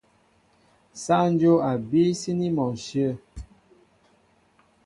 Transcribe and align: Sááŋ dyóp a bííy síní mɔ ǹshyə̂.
Sááŋ 1.03 1.27
dyóp 1.39 1.61
a 1.69 1.71
bííy 1.89 2.11
síní 2.21 2.47
mɔ 2.55 2.65
ǹshyə̂. 2.75 3.11